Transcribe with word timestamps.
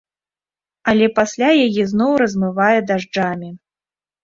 Але 0.93 1.09
пасля 1.19 1.51
яе 1.67 1.83
зноў 1.93 2.11
размывае 2.23 2.79
дажджамі. 2.91 3.49